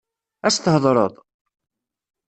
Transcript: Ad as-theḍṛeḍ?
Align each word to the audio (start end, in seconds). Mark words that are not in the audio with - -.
Ad 0.47 0.49
as-theḍṛeḍ? 0.53 1.13